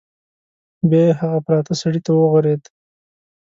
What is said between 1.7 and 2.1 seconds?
سړي